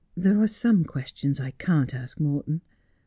'There 0.25 0.41
are 0.41 0.47
some 0.47 0.83
questions 0.83 1.39
I 1.39 1.51
can't 1.51 1.93
ask 1.93 2.19
Morton. 2.19 2.63